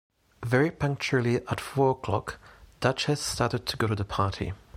Very 0.43 0.71
punctually 0.71 1.35
at 1.47 1.59
four 1.61 1.91
o'clock, 1.91 2.39
Duchess 2.79 3.21
started 3.21 3.67
to 3.67 3.77
go 3.77 3.85
to 3.85 3.93
the 3.93 4.03
party. 4.03 4.53